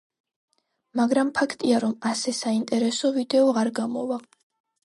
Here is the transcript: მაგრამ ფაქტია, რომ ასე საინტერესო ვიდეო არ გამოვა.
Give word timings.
მაგრამ 0.99 1.29
ფაქტია, 1.41 1.81
რომ 1.85 1.93
ასე 2.13 2.35
საინტერესო 2.39 3.15
ვიდეო 3.19 3.55
არ 3.63 3.75
გამოვა. 3.83 4.23